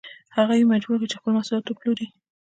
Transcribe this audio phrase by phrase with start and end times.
[0.35, 2.07] هغوی یې مجبور کړل چې خپل محصولات وپلوري.